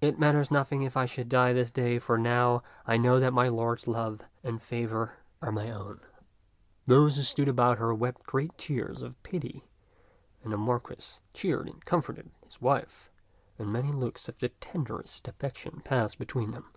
[0.00, 3.46] It matters nothing if I should die this day, for now I know that my
[3.46, 6.00] lord's love and favor are my own."
[6.86, 9.62] Those who stood about her wept great tears of pity,
[10.42, 13.08] and the Marquis cheered and comforted his wife,
[13.56, 16.68] and many looks of tenderest affection passed between them.